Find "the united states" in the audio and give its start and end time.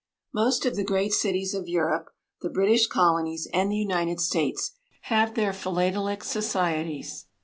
3.71-4.71